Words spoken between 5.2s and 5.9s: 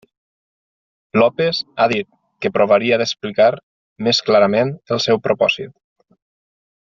propòsit.